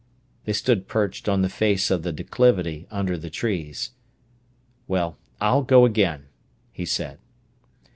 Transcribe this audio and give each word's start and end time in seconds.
They 0.45 0.53
stood 0.53 0.87
perched 0.87 1.29
on 1.29 1.43
the 1.43 1.47
face 1.47 1.91
of 1.91 2.01
the 2.01 2.11
declivity, 2.11 2.87
under 2.89 3.19
the 3.19 3.29
trees. 3.29 3.91
"Well, 4.87 5.19
I'll 5.39 5.61
go 5.61 5.85
again," 5.85 6.23
he 6.71 6.85
said. 6.85 7.19